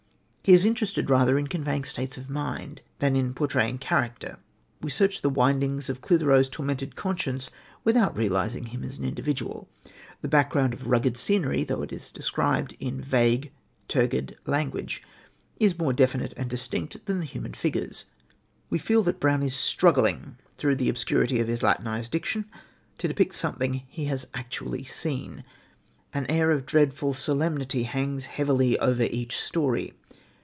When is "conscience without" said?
6.95-8.17